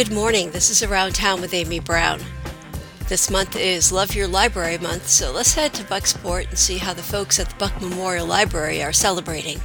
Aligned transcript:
Good 0.00 0.14
morning. 0.14 0.50
This 0.50 0.70
is 0.70 0.82
Around 0.82 1.14
Town 1.14 1.42
with 1.42 1.52
Amy 1.52 1.78
Browne. 1.78 2.22
This 3.08 3.30
month 3.30 3.54
is 3.54 3.92
Love 3.92 4.14
Your 4.14 4.26
Library 4.26 4.78
Month, 4.78 5.06
so 5.08 5.30
let's 5.30 5.52
head 5.52 5.74
to 5.74 5.84
Bucksport 5.84 6.48
and 6.48 6.56
see 6.56 6.78
how 6.78 6.94
the 6.94 7.02
folks 7.02 7.38
at 7.38 7.50
the 7.50 7.54
Buck 7.56 7.78
Memorial 7.82 8.26
Library 8.26 8.82
are 8.82 8.94
celebrating. 8.94 9.60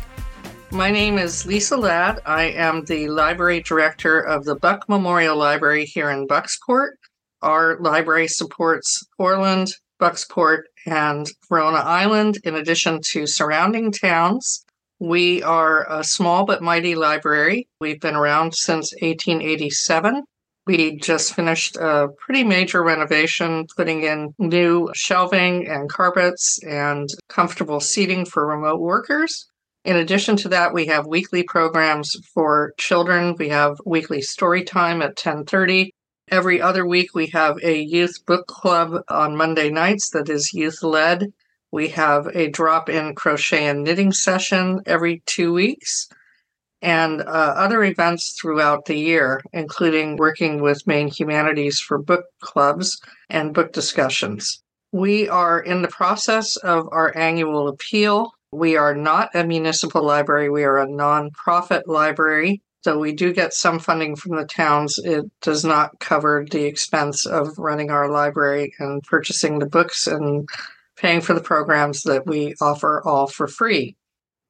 My 0.71 0.91
name 0.91 1.17
is 1.17 1.45
Lisa 1.45 1.77
Ladd. 1.77 2.19
I 2.25 2.47
am 2.47 2.83
the 2.83 3.07
library 3.07 3.61
director 3.61 4.19
of 4.19 4.43
the 4.43 4.55
Buck 4.55 4.89
Memorial 4.89 5.37
Library 5.37 5.85
here 5.85 6.09
in 6.09 6.27
Bucksport. 6.27 6.95
Our 7.41 7.79
library 7.79 8.27
supports 8.27 9.07
Orland, 9.17 9.69
Bucksport, 10.01 10.63
and 10.85 11.31
Verona 11.47 11.77
Island, 11.77 12.39
in 12.43 12.55
addition 12.55 12.99
to 13.11 13.25
surrounding 13.25 13.89
towns. 13.89 14.65
We 14.99 15.43
are 15.43 15.85
a 15.91 16.03
small 16.03 16.45
but 16.45 16.61
mighty 16.61 16.95
library. 16.95 17.67
We've 17.81 17.99
been 17.99 18.15
around 18.15 18.55
since 18.55 18.93
1887. 18.93 20.23
We 20.65 20.95
just 20.95 21.35
finished 21.35 21.75
a 21.75 22.07
pretty 22.17 22.43
major 22.43 22.81
renovation, 22.81 23.67
putting 23.75 24.03
in 24.03 24.33
new 24.39 24.89
shelving 24.95 25.67
and 25.67 25.89
carpets 25.89 26.59
and 26.63 27.09
comfortable 27.27 27.79
seating 27.79 28.25
for 28.25 28.47
remote 28.47 28.79
workers. 28.79 29.47
In 29.83 29.97
addition 29.97 30.37
to 30.37 30.49
that, 30.49 30.73
we 30.73 30.87
have 30.87 31.05
weekly 31.05 31.43
programs 31.43 32.15
for 32.33 32.73
children. 32.79 33.35
We 33.37 33.49
have 33.49 33.77
weekly 33.85 34.21
story 34.21 34.63
time 34.63 35.01
at 35.01 35.17
10:30. 35.17 35.91
Every 36.31 36.59
other 36.59 36.87
week 36.87 37.13
we 37.13 37.27
have 37.27 37.57
a 37.61 37.77
youth 37.77 38.25
book 38.25 38.47
club 38.47 39.03
on 39.09 39.37
Monday 39.37 39.69
nights 39.69 40.09
that 40.11 40.29
is 40.29 40.53
youth 40.53 40.81
led. 40.81 41.27
We 41.75 41.89
have 41.89 42.27
a 42.27 42.47
drop-in 42.47 43.15
crochet 43.15 43.65
and 43.65 43.83
knitting 43.83 44.13
session 44.13 44.79
every 44.85 45.21
2 45.25 45.51
weeks 45.51 46.07
and 46.81 47.19
uh, 47.19 47.25
other 47.25 47.83
events 47.83 48.31
throughout 48.39 48.85
the 48.85 48.97
year, 48.97 49.41
including 49.51 50.15
working 50.15 50.61
with 50.61 50.87
Maine 50.87 51.09
Humanities 51.09 51.81
for 51.81 51.97
book 51.97 52.27
clubs 52.39 52.97
and 53.29 53.53
book 53.53 53.73
discussions. 53.73 54.63
We 54.93 55.27
are 55.27 55.59
in 55.59 55.81
the 55.81 55.89
process 55.89 56.55
of 56.55 56.87
our 56.93 57.11
annual 57.13 57.67
appeal. 57.67 58.31
We 58.53 58.77
are 58.77 58.95
not 58.95 59.35
a 59.35 59.43
municipal 59.43 60.01
library, 60.01 60.49
we 60.49 60.63
are 60.63 60.79
a 60.79 60.87
nonprofit 60.87 61.87
library. 61.87 62.61
So 62.85 62.97
we 62.97 63.11
do 63.11 63.33
get 63.33 63.53
some 63.53 63.79
funding 63.79 64.15
from 64.15 64.37
the 64.37 64.45
towns. 64.45 64.97
It 64.97 65.25
does 65.41 65.65
not 65.65 65.99
cover 65.99 66.45
the 66.49 66.63
expense 66.63 67.25
of 67.25 67.59
running 67.59 67.91
our 67.91 68.09
library 68.09 68.73
and 68.79 69.03
purchasing 69.03 69.59
the 69.59 69.65
books 69.65 70.07
and 70.07 70.47
paying 70.97 71.21
for 71.21 71.33
the 71.33 71.41
programs 71.41 72.03
that 72.03 72.25
we 72.25 72.55
offer 72.61 73.01
all 73.05 73.27
for 73.27 73.47
free. 73.47 73.95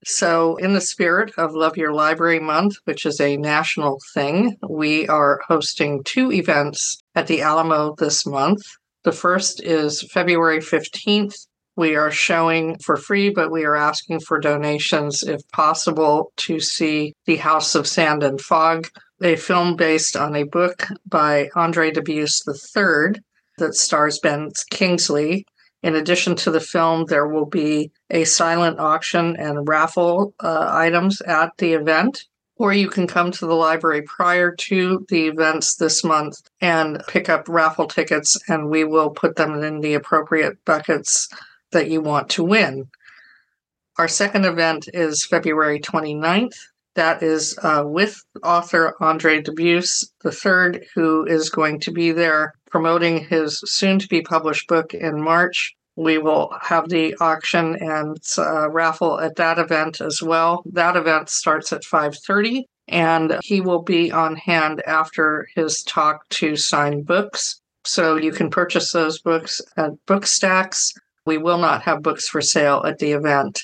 So, 0.08 0.56
in 0.58 0.74
the 0.74 0.82
spirit 0.82 1.32
of 1.36 1.56
Love 1.56 1.78
Your 1.78 1.92
Library 1.92 2.40
Month, 2.40 2.76
which 2.84 3.08
is 3.08 3.20
a 3.20 3.38
national 3.38 4.00
thing, 4.14 4.56
we 4.70 5.08
are 5.08 5.42
hosting 5.48 6.04
two 6.04 6.32
events 6.32 7.02
at 7.16 7.26
the 7.26 7.42
Alamo 7.42 7.96
this 7.98 8.24
month. 8.24 8.62
The 9.04 9.12
first 9.12 9.64
is 9.64 10.04
February 10.12 10.60
15th. 10.60 11.48
We 11.76 11.96
are 11.96 12.12
showing 12.12 12.78
for 12.80 12.98
free, 12.98 13.32
but 13.32 13.52
we 13.52 13.66
are 13.66 13.76
asking 13.76 14.20
for 14.20 14.40
donations 14.40 15.24
if 15.24 15.42
possible 15.52 16.32
to 16.38 16.60
see 16.60 17.14
The 17.26 17.38
House 17.38 17.74
of 17.74 17.88
Sand 17.88 18.22
and 18.22 18.40
Fog, 18.40 18.88
a 19.24 19.36
film 19.36 19.76
based 19.76 20.16
on 20.16 20.36
a 20.36 20.44
book 20.44 20.88
by 21.08 21.50
Andre 21.56 21.92
Dubus 21.92 22.42
III 22.48 23.22
that 23.58 23.74
stars 23.74 24.20
Ben 24.20 24.52
Kingsley 24.70 25.46
in 25.86 25.96
addition 25.96 26.36
to 26.38 26.50
the 26.50 26.60
film, 26.60 27.06
there 27.06 27.28
will 27.28 27.46
be 27.46 27.92
a 28.10 28.24
silent 28.24 28.80
auction 28.80 29.36
and 29.36 29.68
raffle 29.68 30.34
uh, 30.40 30.66
items 30.68 31.22
at 31.22 31.52
the 31.60 31.74
event. 31.74 32.26
Or 32.56 32.74
you 32.74 32.90
can 32.90 33.06
come 33.06 33.30
to 33.32 33.46
the 33.46 33.54
library 33.54 34.02
prior 34.02 34.52
to 34.52 35.06
the 35.10 35.28
events 35.28 35.76
this 35.76 36.04
month 36.04 36.42
and 36.60 37.04
pick 37.08 37.30
up 37.30 37.48
raffle 37.48 37.86
tickets, 37.86 38.36
and 38.48 38.72
we 38.72 38.84
will 38.84 39.12
put 39.12 39.36
them 39.36 39.62
in 39.62 39.82
the 39.82 39.94
appropriate 39.94 40.58
buckets 40.66 41.30
that 41.72 41.88
you 41.92 42.02
want 42.02 42.30
to 42.30 42.44
win. 42.44 42.88
Our 44.00 44.08
second 44.08 44.46
event 44.46 44.90
is 44.92 45.24
February 45.24 45.80
29th. 45.80 46.58
That 46.96 47.22
is 47.22 47.58
uh, 47.62 47.84
with 47.86 48.24
author 48.44 48.96
Andre 49.00 49.42
Dubus 49.42 50.06
III, 50.24 50.88
who 50.96 51.26
is 51.26 51.50
going 51.50 51.80
to 51.82 51.92
be 51.92 52.12
there 52.12 52.54
promoting 52.70 53.26
his 53.26 53.60
soon 53.66 54.00
to 54.00 54.08
be 54.08 54.22
published 54.22 54.68
book 54.68 54.94
in 54.94 55.22
March. 55.22 55.76
We 55.98 56.18
will 56.18 56.54
have 56.62 56.90
the 56.90 57.16
auction 57.22 57.76
and 57.76 58.18
uh, 58.38 58.70
raffle 58.70 59.20
at 59.20 59.36
that 59.38 59.60
event 59.60 60.02
as 60.02 60.22
well. 60.22 60.64
That 60.74 60.98
event 60.98 61.30
starts 61.30 61.72
at 61.72 61.84
5:30 61.84 62.64
and 62.88 63.40
he 63.44 63.62
will 63.62 63.82
be 63.82 64.12
on 64.12 64.36
hand 64.36 64.82
after 64.86 65.48
his 65.56 65.84
talk 65.84 66.28
to 66.30 66.56
sign 66.56 67.02
books. 67.02 67.62
So 67.84 68.16
you 68.16 68.32
can 68.32 68.50
purchase 68.50 68.92
those 68.92 69.20
books 69.20 69.62
at 69.78 69.92
Bookstacks. 70.06 70.92
We 71.26 71.38
will 71.38 71.58
not 71.58 71.84
have 71.84 72.04
books 72.04 72.28
for 72.28 72.42
sale 72.42 72.84
at 72.86 73.00
the 73.00 73.14
event. 73.14 73.64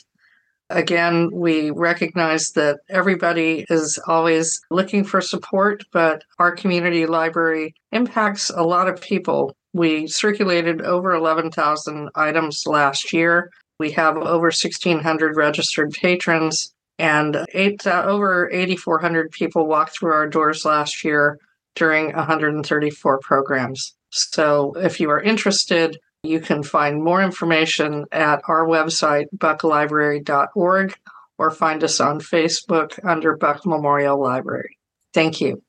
Again, 0.72 1.30
we 1.34 1.70
recognize 1.72 2.52
that 2.52 2.80
everybody 2.90 3.66
is 3.70 4.00
always 4.08 4.62
looking 4.70 5.04
for 5.04 5.20
support, 5.20 5.84
but 5.92 6.24
our 6.40 6.56
community 6.56 7.06
library 7.06 7.76
impacts 7.92 8.50
a 8.50 8.64
lot 8.64 8.88
of 8.88 9.02
people. 9.02 9.56
We 9.74 10.08
circulated 10.08 10.82
over 10.82 11.12
11,000 11.12 12.09
items 12.16 12.64
last 12.66 13.12
year. 13.12 13.52
We 13.80 13.92
have 13.92 14.16
over 14.18 14.48
1,600 14.48 15.36
registered 15.36 15.92
patrons, 15.92 16.74
and 16.98 17.46
eight, 17.53 17.86
uh, 17.86 18.03
over 18.06 18.50
8,400 18.52 19.32
people 19.32 19.68
walked 19.68 19.98
through 19.98 20.14
our 20.14 20.28
doors 20.28 20.64
last 20.66 21.03
year 21.03 21.38
during 21.76 22.14
134 22.14 23.20
programs. 23.20 23.96
So 24.12 24.74
if 24.76 25.00
you 25.00 25.09
are 25.09 25.22
interested, 25.22 25.98
you 26.24 26.40
can 26.40 26.62
find 26.62 27.04
more 27.04 27.22
information 27.22 28.06
at 28.12 28.42
our 28.48 28.66
website, 28.66 29.26
bucklibrary.org, 29.36 30.96
or 31.38 31.52
find 31.52 31.84
us 31.84 32.00
on 32.00 32.20
Facebook 32.20 33.00
under 33.04 33.36
Buck 33.36 33.66
Memorial 33.66 34.22
Library. 34.22 34.78
Thank 35.14 35.42
you. 35.42 35.64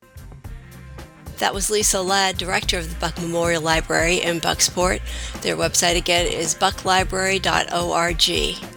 That 1.39 1.55
was 1.55 1.71
Lisa 1.71 2.03
Ladd, 2.03 2.37
director 2.37 2.79
of 2.79 2.91
the 2.91 3.01
Buck 3.01 3.19
Memorial 3.21 3.63
Library 3.63 4.21
in 4.21 4.41
Bucksport. 4.41 5.01
Their 5.41 5.57
website 5.57 5.97
again 5.97 6.27
is 6.27 6.55
bucklibrary.org. 6.55 8.69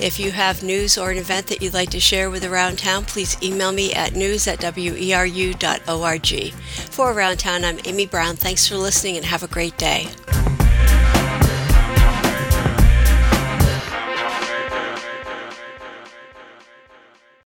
If 0.00 0.18
you 0.18 0.32
have 0.32 0.64
news 0.64 0.98
or 0.98 1.12
an 1.12 1.18
event 1.18 1.46
that 1.48 1.62
you'd 1.62 1.74
like 1.74 1.90
to 1.90 2.00
share 2.00 2.30
with 2.30 2.44
Around 2.44 2.78
Town, 2.78 3.04
please 3.04 3.40
email 3.42 3.70
me 3.70 3.92
at 3.92 4.14
news 4.14 4.48
at 4.48 4.58
weru.org. 4.58 6.52
For 6.90 7.12
Around 7.12 7.38
Town, 7.38 7.64
I'm 7.64 7.78
Amy 7.84 8.06
Browne. 8.06 8.36
Thanks 8.36 8.66
for 8.66 8.76
listening 8.76 9.18
and 9.18 9.26
have 9.26 9.44
a 9.44 9.48
great 9.48 9.76
day. 9.76 10.08